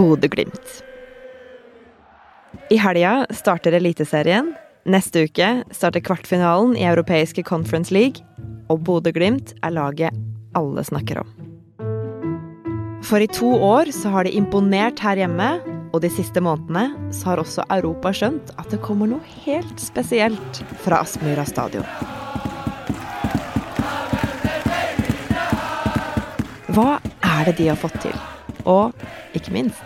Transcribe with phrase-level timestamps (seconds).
[0.00, 0.82] Bodø-Glimt.
[2.70, 4.52] I helga starter Eliteserien.
[4.88, 8.24] Neste uke starter kvartfinalen i Europeiske Conference League.
[8.72, 10.16] Og Bodø-Glimt er laget
[10.56, 11.34] alle snakker om.
[13.04, 15.50] For i to år så har de imponert her hjemme,
[15.90, 20.62] og de siste månedene så har også Europa skjønt at det kommer noe helt spesielt
[20.84, 21.86] fra Aspmyra stadion.
[26.70, 28.14] Hva er det de har fått til?
[28.70, 28.94] Og
[29.34, 29.80] ikke minst,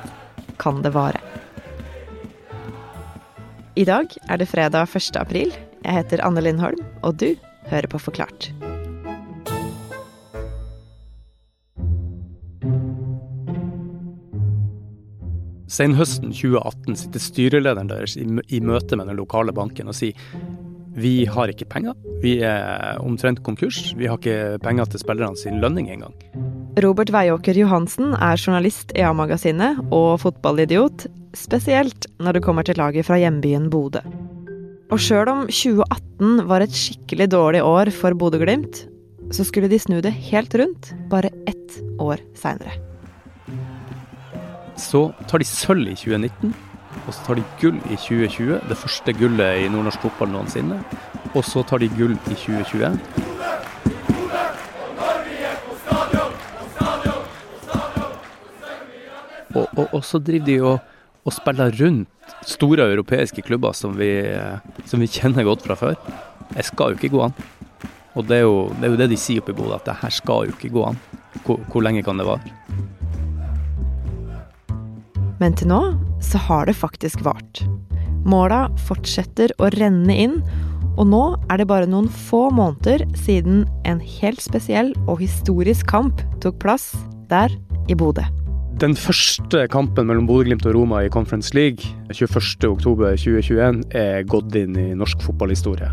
[0.60, 1.22] kan det vare?
[3.74, 5.16] I dag er det fredag 1.
[5.18, 5.50] april.
[5.84, 7.32] Jeg heter Anne Lindholm, og du
[7.72, 8.52] hører på Forklart.
[15.74, 20.14] Senhøsten 2018 sitter styrelederen deres i, møte med den lokale banken og sier
[20.94, 25.58] vi har ikke penger, vi er omtrent konkurs, vi har ikke penger til spillerne sin
[25.58, 26.14] lønning engang.
[26.84, 33.08] Robert Veiåker Johansen er journalist i A-magasinet og fotballidiot, spesielt når det kommer til laget
[33.10, 34.04] fra hjembyen Bodø.
[34.94, 38.84] Og sjøl om 2018 var et skikkelig dårlig år for Bodø-Glimt,
[39.34, 42.93] så skulle de snu det helt rundt bare ett år seinere.
[44.76, 46.54] Så tar de sølv i 2019,
[47.06, 50.80] og så tar de gull i 2020, det første gullet i nordnorsk fotball noensinne.
[51.34, 52.98] Og så tar de gull i 2021.
[59.54, 60.78] Og, og, og så driver de og,
[61.22, 64.10] og, spiller rundt store europeiske klubber som vi,
[64.90, 65.94] som vi kjenner godt fra før.
[66.56, 67.36] Jeg skal jo ikke gå an.
[68.14, 69.98] Og det er jo det, er jo det de sier oppe i Bodø, at det
[70.02, 70.98] her skal jo ikke gå an.
[71.44, 72.54] Hvor, hvor lenge kan det vare?
[75.40, 75.80] Men til nå
[76.24, 77.64] så har det faktisk vart.
[78.24, 80.38] Måla fortsetter å renne inn,
[80.94, 86.22] og nå er det bare noen få måneder siden en helt spesiell og historisk kamp
[86.44, 86.92] tok plass
[87.28, 87.52] der
[87.90, 88.24] i Bodø.
[88.80, 94.88] Den første kampen mellom Bodø-Glimt og Roma i Conference League 21.10.2021 er gått inn i
[94.98, 95.92] norsk fotballhistorie.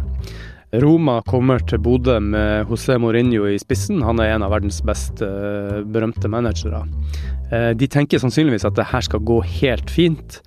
[0.72, 4.00] Roma kommer til Bodø med José Mourinho i spissen.
[4.08, 6.86] Han er en av verdens best uh, berømte managere.
[7.52, 10.40] Uh, de tenker sannsynligvis at det her skal gå helt fint,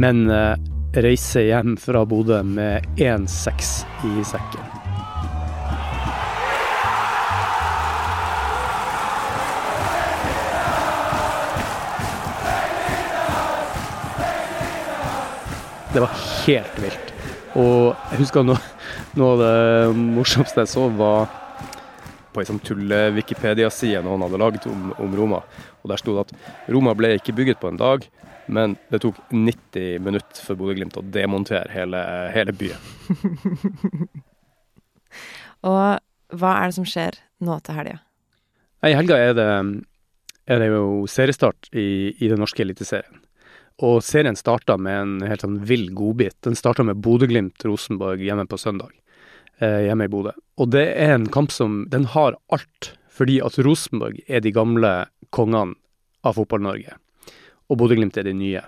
[0.00, 0.56] men uh,
[0.96, 4.64] reiser hjem fra Bodø med 1-6 i sekken.
[15.92, 17.16] Det var helt vilt.
[17.58, 18.60] Og jeg husker noe,
[19.18, 21.26] noe av det morsomste jeg så, var
[22.30, 25.42] på ei sånn tulle-Wikipedia-side noen hadde laget om, om, Roma.
[25.82, 28.06] Og Der sto det at Roma ble ikke bygget på en dag,
[28.50, 32.02] men det tok 90 minutter for Bodø-Glimt å demontere hele,
[32.34, 32.82] hele byen.
[35.70, 35.98] og
[36.30, 37.98] hva er det som skjer nå til helga?
[38.86, 39.48] I helga er det,
[40.48, 43.20] er det jo seriestart i, i den norske eliteserien.
[43.80, 46.36] Og serien starta med en helt sånn vill godbit.
[46.44, 48.92] Den starta med Bodø-Glimt-Rosenborg hjemme på søndag.
[49.60, 50.34] Eh, hjemme i Bodø.
[50.60, 55.06] Og det er en kamp som Den har alt, fordi at Rosenborg er de gamle
[55.32, 55.76] kongene
[56.24, 56.96] av Fotball-Norge.
[57.70, 58.62] Og Bodø-Glimt er de nye.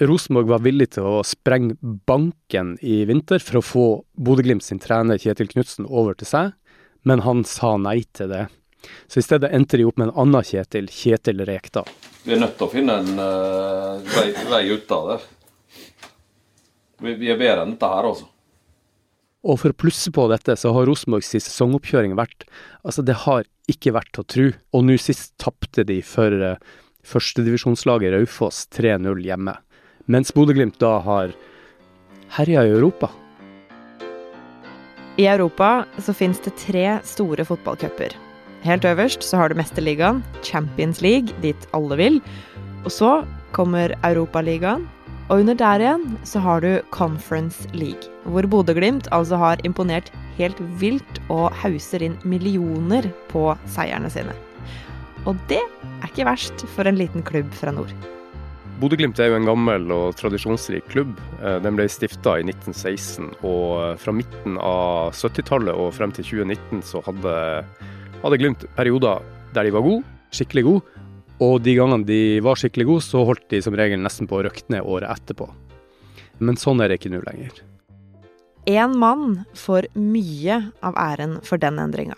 [0.00, 1.76] Rosenborg var villig til å sprenge
[2.08, 6.56] banken i vinter for å få Bodø-Glimt sin trener Kjetil Knutsen over til seg,
[7.04, 8.46] men han sa nei til det.
[9.08, 11.88] Så i stedet endte de opp med en annen Kjetil, Kjetil Rekdal.
[12.22, 15.16] Vi er nødt til å finne en uh, vei, vei, ut av det.
[17.02, 18.28] Vi, vi er bedre enn dette her, altså.
[19.42, 22.44] Og for å plusse på dette, så har Rosenborgs sesongoppkjøring vært
[22.86, 24.52] Altså, det har ikke vært å tro.
[24.70, 26.54] Og nå sist tapte de for uh,
[27.06, 29.56] førstedivisjonslaget Raufoss 3-0 hjemme.
[30.06, 31.34] Mens Bodø-Glimt da har
[32.38, 33.10] herja i Europa.
[35.18, 38.14] I Europa så finnes det tre store fotballcuper.
[38.62, 42.20] Helt øverst så har du Mesterligaen, Champions League, dit alle vil.
[42.84, 44.86] Og så kommer Europaligaen.
[45.30, 50.58] Og under der igjen så har du Conference League, hvor Bodø-Glimt altså har imponert helt
[50.78, 54.34] vilt og hauser inn millioner på seierne sine.
[55.26, 57.94] Og det er ikke verst for en liten klubb fra nord.
[58.82, 61.14] Bodø-Glimt er jo en gammel og tradisjonsrik klubb.
[61.40, 66.82] Eh, den ble stifta i 1916, og fra midten av 70-tallet og frem til 2019
[66.90, 67.36] så hadde
[68.22, 69.22] Glimt perioder
[69.54, 71.02] der de var gode, skikkelig gode,
[71.42, 74.44] og de gangene de var skikkelig gode, så holdt de som regel nesten på å
[74.46, 75.48] røkke ned året etterpå.
[76.38, 77.60] Men sånn er det ikke nå lenger.
[78.70, 82.16] Én mann får mye av æren for den endringa.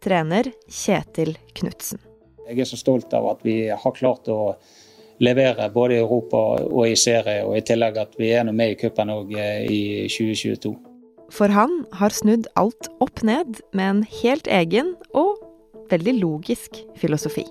[0.00, 2.00] Trener Kjetil Knutsen.
[2.48, 4.56] Jeg er så stolt av at vi har klart å
[5.20, 8.78] levere både i Europa og i serie, og i tillegg at vi er med i
[8.80, 10.72] cupen òg eh, i 2022.
[11.30, 15.36] For han har snudd alt opp ned med en helt egen og
[15.92, 17.44] veldig logisk filosofi.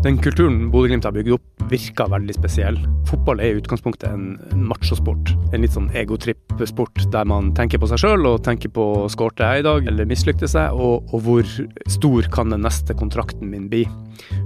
[0.00, 2.78] Den kulturen Bodø-Glimt har bygd opp, virker veldig spesiell.
[3.08, 5.32] Fotball er i utgangspunktet en machosport.
[5.54, 9.62] En litt sånn egotripp-sport der man tenker på seg sjøl og tenker på skårte jeg
[9.62, 11.54] i dag, eller mislykte seg, og, og, hvor
[11.90, 13.84] stor kan den neste kontrakten min bli.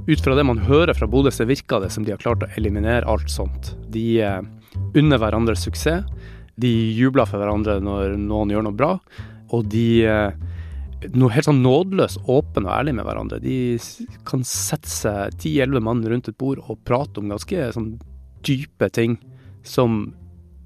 [0.09, 2.51] Ut fra det man hører fra Bodø, så virker det som de har klart å
[2.59, 3.75] eliminere alt sånt.
[3.93, 4.41] De eh,
[4.95, 6.05] unner hverandre suksess.
[6.61, 8.93] De jubler for hverandre når noen gjør noe bra,
[9.51, 10.53] og de eh,
[11.13, 13.41] noe helt sånn nådeløst åpen og ærlig med hverandre.
[13.43, 13.77] De
[14.29, 17.95] kan sette seg ti-elleve mann rundt et bord og prate om ganske sånn
[18.45, 19.19] dype ting
[19.65, 20.13] som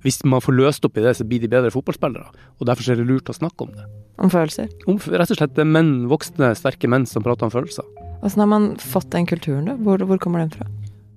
[0.05, 2.31] hvis man får løst opp i det, så blir de bedre fotballspillere.
[2.59, 3.87] Og derfor er det lurt å snakke om det.
[4.23, 4.71] Om følelser?
[4.91, 7.87] Om rett og slett menn, voksne, sterke menn som prater om følelser.
[8.23, 9.77] Åssen har man fått den kulturen, da?
[9.83, 10.67] Hvor, hvor kommer den fra?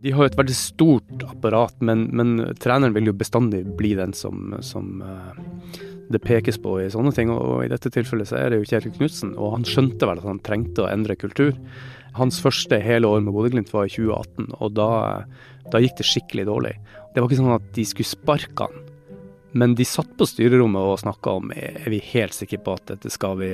[0.01, 4.15] De har jo et veldig stort apparat, men, men treneren vil jo bestandig bli den
[4.17, 5.33] som, som uh,
[6.13, 7.31] det pekes på i sånne ting.
[7.34, 10.28] Og i dette tilfellet så er det jo Kjetil Knutsen, og han skjønte vel at
[10.28, 11.54] han trengte å endre kultur.
[12.18, 14.90] Hans første hele år med Bodø-Glimt var i 2018, og da,
[15.72, 16.74] da, gikk det skikkelig dårlig.
[17.13, 18.84] Det var ikke sånn at de skulle sparke han,
[19.56, 23.12] men de satt på styrerommet og snakka om er vi helt sikre på at dette
[23.12, 23.52] skal vi,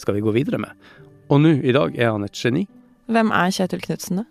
[0.00, 0.90] skal vi gå videre med.
[1.30, 2.66] Og nå, i dag, er han et geni.
[3.10, 4.28] Hvem er Kjetil Knutsen, da?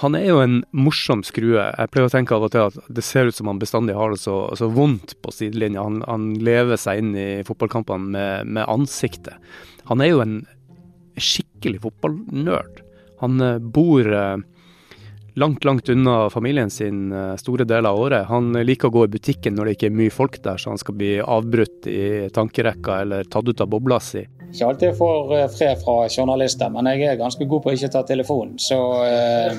[0.00, 1.68] Han er jo en morsom skrue.
[1.70, 4.14] Jeg pleier å tenke av og til at det ser ut som han bestandig har
[4.14, 5.84] det så, så vondt på sidelinja.
[5.86, 9.38] Han, han, lever seg inn i fotballkampene med, med, ansiktet.
[9.90, 10.40] Han er jo en
[11.14, 12.82] skikkelig fotballnerd.
[13.22, 14.36] Han eh, bor eh,
[15.38, 18.26] langt, langt unna familien sin eh, store deler av året.
[18.32, 20.82] Han liker å gå i butikken når det ikke er mye folk der, så han
[20.82, 24.26] skal bli avbrutt i tankerekka eller tatt ut av bobla si.
[24.54, 27.74] Ikke alltid jeg får eh, fred fra journalister, men jeg er ganske god på å
[27.74, 28.54] ikke ta telefonen.
[28.62, 29.56] Så eh,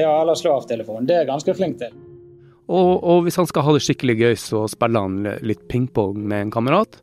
[0.00, 1.06] ja, eller slå av telefonen.
[1.06, 1.94] Det er jeg ganske flink til.
[2.64, 6.48] Og, og, hvis han skal ha det skikkelig gøy, så spiller han litt pingpong med
[6.48, 6.98] en kamerat.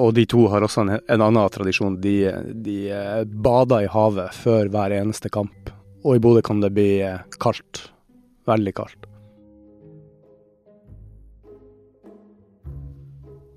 [0.00, 2.00] Og de to har også en, en annen tradisjon.
[2.00, 2.16] De,
[2.64, 5.74] de eh, bader i havet før hver eneste kamp.
[6.06, 6.90] Og i Bodø kan det bli
[7.42, 7.90] kaldt.
[8.48, 9.09] Veldig kaldt.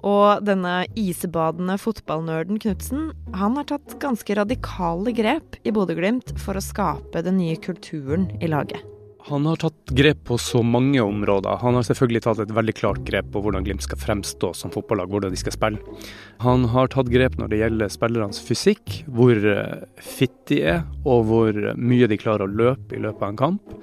[0.03, 6.63] Og denne isebadende fotballnerden Knutsen, han har tatt ganske radikale grep i Bodø-Glimt for å
[6.63, 8.83] skape den nye kulturen i laget.
[9.29, 11.55] Han har tatt grep på så mange områder.
[11.61, 15.07] Han har selvfølgelig tatt et veldig klart grep på hvordan Glimt skal fremstå som fotballag,
[15.07, 15.99] hvordan de skal spille.
[16.43, 21.29] Han har tatt grep når det gjelder spillernes fysikk, hvor fitt fit de er, og
[21.29, 23.77] hvor mye de klarer å løpe i løpet av en kamp.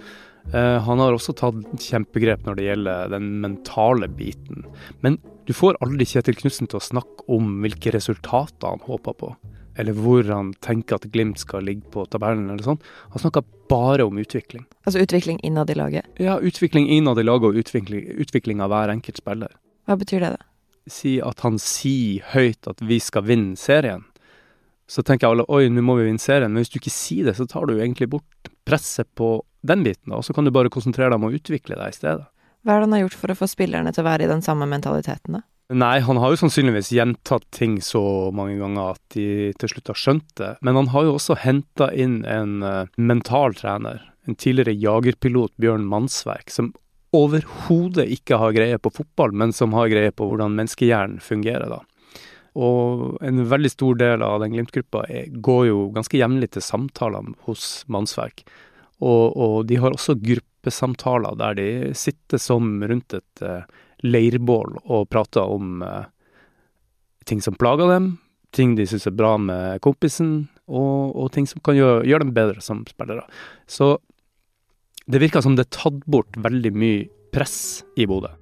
[0.55, 4.64] Eh, han har også tatt kjempegrep når det gjelder den mentale biten.
[5.05, 9.31] Men du får aldri Kjetil Knutsen til å snakke om hvilke resultater han håper på,
[9.79, 12.82] eller hvor han tenker at Glimt skal ligge på tabellen, eller sånn.
[13.14, 14.67] Han snakker bare om utvikling.
[14.82, 16.11] Altså utvikling innad i laget?
[16.19, 19.55] Ja, utvikling innad i laget og utvikling, utvikling av hver enkelt spiller.
[19.87, 20.47] Hva betyr det, da?
[20.91, 24.08] Si at han sier høyt at vi skal vinne serien.
[24.90, 27.37] Så tenker alle oi, nå må vi vinne serien, men hvis du ikke sier det,
[27.38, 31.12] så tar du egentlig bort presset på den biten, og så kan du bare konsentrere
[31.12, 32.26] deg om å utvikle deg i stedet.
[32.66, 34.42] Hva er det han har gjort for å få spillerne til å være i den
[34.44, 35.44] samme mentaliteten, da?
[35.70, 38.02] Nei, han har jo sannsynligvis gjentatt ting så
[38.34, 40.50] mange ganger at de til slutt har skjønt det.
[40.66, 45.87] Men han har jo også henta inn en uh, mental trener, en tidligere jagerpilot, Bjørn
[45.87, 46.73] Mannsverk, som
[47.14, 51.80] overhodet ikke har greie på fotball, men som har greie på hvordan menneskehjernen fungerer, da.
[52.59, 57.85] Og en veldig stor del av den Glimt-gruppa går jo ganske jevnlig til samtaler hos
[57.87, 58.42] Mannsverk.
[59.00, 63.62] Og, og, de har også gruppesamtaler der de sitter som rundt et uh,
[64.04, 66.11] leirbål og prater om uh,
[67.28, 68.12] ting som plager dem,
[68.52, 72.35] ting de syns er bra med kompisen, og, og ting som kan gjøre, gjøre, dem
[72.37, 73.25] bedre som spillere.
[73.71, 73.95] Så
[75.11, 78.35] det virker som det er tatt bort veldig mye press i Bodø.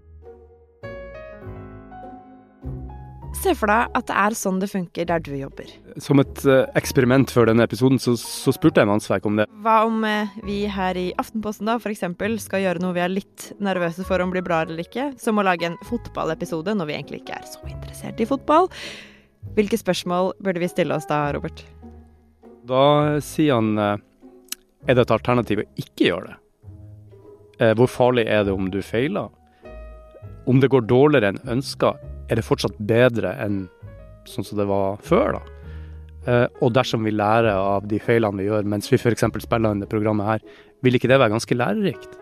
[3.38, 5.68] Se for deg at det er sånn det funker der du jobber.
[6.02, 9.46] Som et uh, eksperiment før denne episoden, så, så spurte jeg Mannsverk om det.
[9.62, 12.02] Hva om uh, vi her i Aftenposten da f.eks.
[12.42, 15.46] skal gjøre noe vi er litt nervøse for om blir bra eller ikke, som å
[15.46, 18.66] lage en fotballepisode når vi egentlig ikke er så interessert i fotball?
[19.54, 21.62] Hvilke spørsmål burde vi stille oss da, Robert?
[22.66, 22.82] Da
[23.22, 23.94] sier han uh,
[24.82, 26.42] er det et alternativ å ikke gjøre det?
[27.74, 29.32] hvor farlig er det om du feiler?
[30.46, 31.96] Om det går dårligere enn ønska,
[32.28, 33.66] er det fortsatt bedre enn
[34.28, 35.58] sånn som det var før, da.
[36.28, 39.24] Eh, og dersom vi lærer av de feilene vi gjør mens vi f.eks.
[39.44, 40.42] spiller inn det programmet her,
[40.84, 42.18] vil ikke det være ganske lærerikt?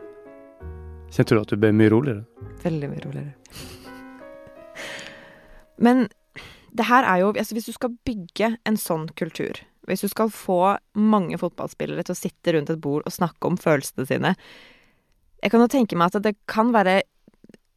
[1.15, 2.23] Kjente du at du ble mye roligere?
[2.63, 3.35] Veldig mye roligere.
[5.83, 6.07] Men
[6.77, 10.31] det her er jo altså Hvis du skal bygge en sånn kultur, Hvis du skal
[10.33, 14.35] få mange fotballspillere til å sitte rundt et bord og snakke om følelsene sine
[15.43, 17.03] Jeg kan jo tenke meg at det kan være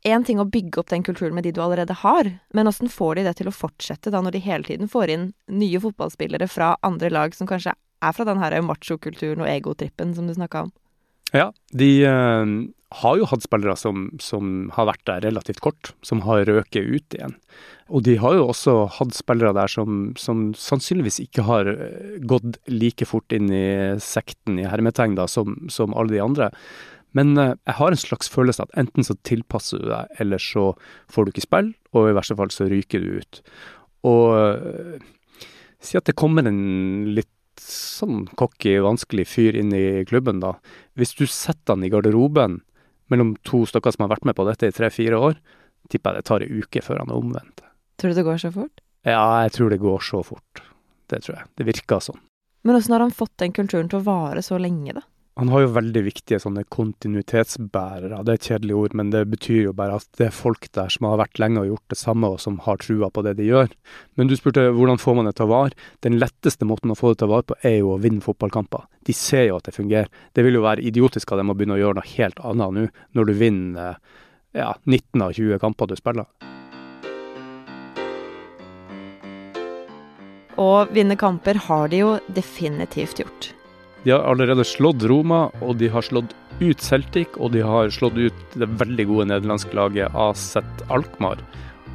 [0.08, 3.20] én ting å bygge opp den kulturen med de du allerede har, men åssen får
[3.20, 6.76] de det til å fortsette da når de hele tiden får inn nye fotballspillere fra
[6.88, 10.76] andre lag som kanskje er fra den her machokulturen og egotrippen som du snakka om?
[11.36, 12.54] Ja, de eh,
[13.02, 17.18] har jo hatt spillere som, som, har vært der relativt kort, som har røket ut
[17.18, 17.36] igjen.
[17.90, 22.58] Og de har jo også hatt spillere der som, som sannsynligvis ikke har eh, gått
[22.72, 26.50] like fort inn i sekten i hermetegn da, som, som alle de andre.
[27.18, 30.72] Men eh, jeg har en slags følelse at enten så tilpasser du deg, eller så
[31.12, 33.42] får du ikke spille, og i verste fall så ryker du ut.
[34.08, 35.00] Og uh,
[35.84, 37.28] si at det kommer en litt
[37.60, 40.54] sånn cocky, vanskelig fyr inn i klubben, da.
[40.96, 42.62] Hvis du setter han i garderoben
[43.12, 45.40] mellom to stykker som har vært med på dette i tre-fire år,
[45.92, 47.66] tipper jeg det tar ei uke før han er omvendt.
[48.00, 48.84] Tror du det går så fort?
[49.08, 50.64] Ja, jeg tror det går så fort.
[51.10, 51.48] Det tror jeg.
[51.58, 52.22] Det virker sånn.
[52.64, 55.04] Men åssen har han fått den kulturen til å vare så lenge, da?
[55.40, 58.18] Han har jo veldig viktige sånne kontinuitetsbærere.
[58.28, 60.92] Det er et kjedelig ord, men det betyr jo bare at det er folk der
[60.92, 63.46] som har vært lenge og gjort det samme, og som har trua på det de
[63.48, 63.70] gjør.
[64.20, 65.86] Men du spurte hvordan får man det til å vare.
[66.04, 68.84] Den letteste måten å få det til å vare på, er jo å vinne fotballkamper.
[69.08, 70.10] De ser jo at det fungerer.
[70.36, 72.84] Det vil jo være idiotisk av dem å begynne å gjøre noe helt annet nå,
[73.16, 74.02] når du vinner
[74.52, 76.28] ja, 19 av 20 kamper du spiller.
[80.60, 83.54] Å vinne kamper har de jo definitivt gjort.
[84.04, 88.16] De har allerede slått Roma, og de har slått ut Celtic, og de har slått
[88.18, 90.56] ut det veldig gode nederlandske laget AZ
[90.88, 91.42] Alkmaar.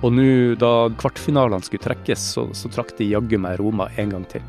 [0.04, 0.26] Og nå,
[0.60, 4.44] da kvartfinalene skulle trekkes, så, så trakk de jaggu meg Roma en gang til.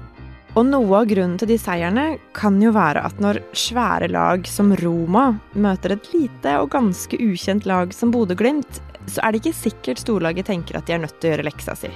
[0.55, 4.71] Og noe av grunnen til de seierne kan jo være at når svære lag som
[4.79, 8.79] Roma møter et lite og ganske ukjent lag som Bodø-Glimt,
[9.11, 11.75] så er det ikke sikkert storlaget tenker at de er nødt til å gjøre leksa
[11.79, 11.91] si.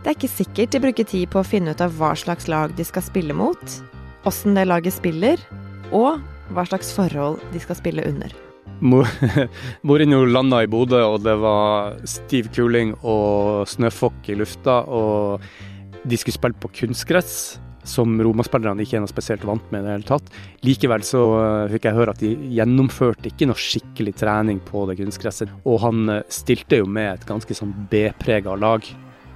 [0.00, 2.72] Det er ikke sikkert de bruker tid på å finne ut av hva slags lag
[2.78, 3.74] de skal spille mot,
[4.28, 5.40] åssen det laget spiller,
[5.90, 6.20] og
[6.54, 8.32] hva slags forhold de skal spille under.
[8.80, 14.80] Mourinho landa i Bodø, og det var stiv kuling og snøfokk i lufta.
[14.88, 15.42] Og
[16.08, 19.94] de skulle spille på kunstgress, som romaspillerne ikke er noe spesielt vant med i det
[19.94, 20.32] hele tatt.
[20.66, 24.98] Likevel så eh, fikk jeg høre at de gjennomførte ikke noe skikkelig trening på det
[25.00, 25.52] kunstgresset.
[25.64, 28.84] Og han eh, stilte jo med et ganske sånn B-prega lag,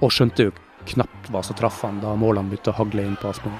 [0.01, 3.31] og skjønte jo knapt hva som traff han da målene begynte å hagle inn på
[3.31, 3.57] Aspmyr.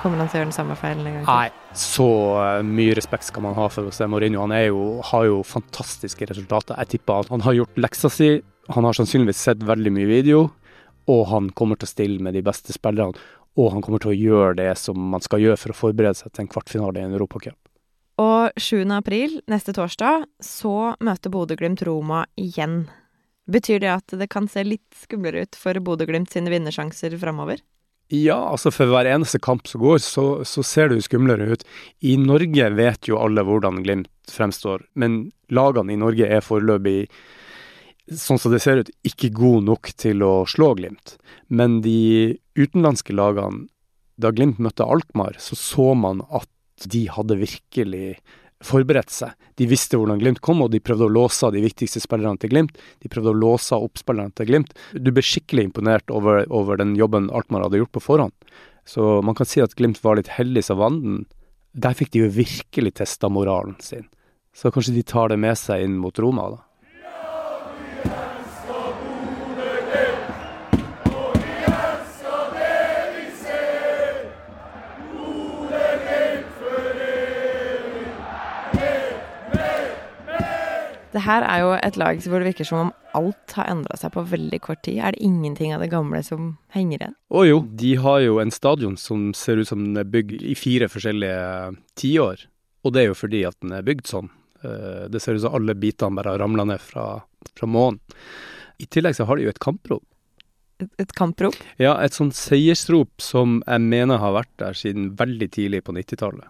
[0.00, 1.34] Kommer han til å gjøre den samme feilen en gang til?
[1.36, 2.06] Nei, så
[2.40, 4.40] eh, mye respekt skal man ha for José Mourinho.
[4.46, 6.78] Han jo, har jo fantastiske resultater.
[6.80, 8.30] Jeg tipper at han har gjort leksa si.
[8.72, 10.46] Han har sannsynligvis sett veldig mye video,
[11.10, 13.18] og han kommer til å stille med de beste spillerne.
[13.60, 16.32] Og han kommer til å gjøre det som man skal gjøre for å forberede seg
[16.32, 17.58] til en kvartfinale i en europacup.
[18.20, 18.84] Og 7.
[18.94, 22.86] april, neste torsdag, så møter Bodø-Glimt Roma igjen.
[23.50, 27.60] Betyr det at det kan se litt skumlere ut for Bodø-Glimt sine vinnersjanser framover?
[28.10, 31.60] Ja, altså for hver eneste kamp som går, så, så, ser det jo skumlere ut.
[32.02, 37.06] I Norge vet jo alle hvordan Glimt fremstår, men lagene i Norge er foreløpig,
[38.10, 41.14] sånn som det ser ut, ikke gode nok til å slå Glimt.
[41.54, 43.68] Men de utenlandske lagene,
[44.18, 46.50] da Glimt møtte Alkmaar, så så man at
[46.90, 48.18] de hadde virkelig
[48.64, 49.32] forberedt seg.
[49.56, 52.52] De visste hvordan Glimt kom, og de prøvde å låse av de viktigste spillerne til
[52.52, 52.76] Glimt.
[53.00, 54.74] De prøvde å låse av oppspillerne til Glimt.
[54.92, 58.36] Du ble skikkelig imponert over, over den jobben Altmar hadde gjort på forhånd.
[58.88, 61.22] Så man kan si at Glimt var litt heldig som vanden.
[61.72, 64.08] Der fikk de jo virkelig testa moralen sin.
[64.56, 66.64] Så kanskje de tar det med seg inn mot Roma, da.
[81.10, 84.12] Det her er jo et lag hvor det virker som om alt har endra seg
[84.14, 85.00] på veldig kort tid.
[85.02, 87.16] Er det ingenting av det gamle som henger igjen?
[87.34, 90.54] Å jo, de har jo en stadion som ser ut som den er bygd i
[90.58, 92.46] fire forskjellige tiår.
[92.86, 94.30] Og det er jo fordi at den er bygd sånn.
[94.62, 97.08] Eh, det ser ut som alle bitene bare har ramla ned fra,
[97.58, 97.98] fra månen.
[98.80, 100.06] I tillegg så har de jo et kamprop.
[100.80, 101.58] Et, et kamprop?
[101.82, 106.46] Ja, et sånt seiersrop som jeg mener har vært der siden veldig tidlig på 90-tallet.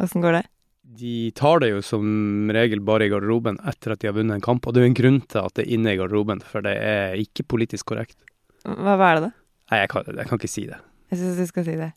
[0.00, 0.44] Åssen går det?
[0.90, 4.42] De tar det jo som regel bare i garderoben etter at de har vunnet en
[4.42, 6.66] kamp, og det er jo en grunn til at det er inne i garderoben, for
[6.66, 8.18] det er ikke politisk korrekt.
[8.64, 9.32] Hva, hva er det, da?
[9.70, 10.80] Nei, jeg kan, jeg kan ikke si det.
[11.12, 11.92] Jeg syns du skal si det.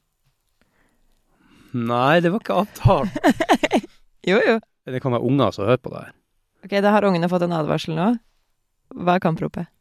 [1.74, 3.10] Nei, det var ikke avtalen.
[4.30, 4.60] jo, jo.
[4.86, 6.14] Det kan være unger som hører på det her.
[6.64, 8.12] Ok, da har ungene fått en advarsel nå.
[8.94, 9.72] Hva er kampropet?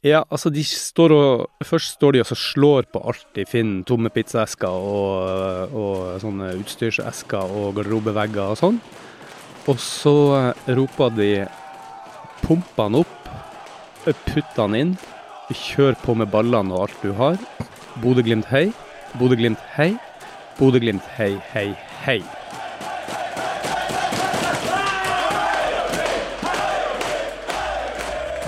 [0.00, 3.82] Ja, altså de står og Først står de og slår på alt de finner.
[3.84, 8.78] Tomme pizzaesker og, og sånne utstyrsesker og garderobevegger og sånn.
[9.68, 11.30] Og så eh, roper de
[12.40, 13.28] 'pump han opp',
[14.24, 14.94] putt han inn,
[15.52, 17.36] kjør på med ballene og alt du har.
[18.00, 18.70] Bodø-Glimt hei.
[19.20, 19.92] Bodø-Glimt hei.
[20.56, 21.76] Bodø-Glimt hei, hei,
[22.06, 22.22] hei.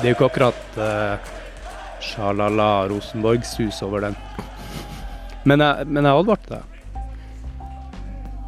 [0.00, 1.41] Det er jo ikke akkurat uh,
[2.12, 4.18] sjalala Rosenborg-sus over den.
[5.48, 6.68] Men jeg, men jeg advarte deg.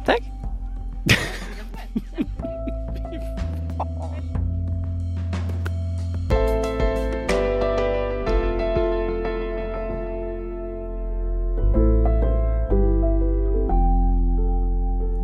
[0.07, 0.31] Takk.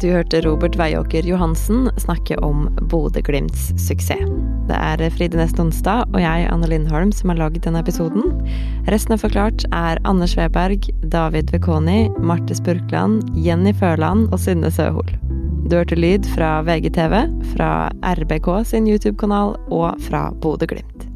[0.02, 4.32] Du hørte Robert Veiåker Johansen snakke om Bodø-Glimts suksess.
[4.66, 8.21] Det er Fride Nest Onsdag og jeg, Anne Lindholm, som har lagd denne episoden.
[8.90, 15.12] Resten av Forklart er Anders Weberg, David Vekoni, Marte Spurkland, Jenny Førland og Synne Søhol.
[15.70, 17.22] Du hørte lyd fra VGTV,
[17.54, 17.70] fra
[18.18, 21.11] RBK sin YouTube-kanal og fra Bodø-Glimt.